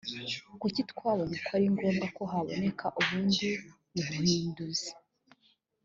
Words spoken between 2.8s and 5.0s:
ubundi buhinduzi